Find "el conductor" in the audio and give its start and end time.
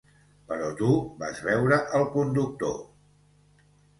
1.99-2.75